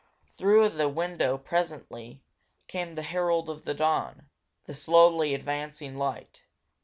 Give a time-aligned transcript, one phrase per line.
[0.35, 2.23] Through the window, presently,
[2.67, 4.29] came the herald of the dawn,
[4.65, 6.41] the slowly advancing light.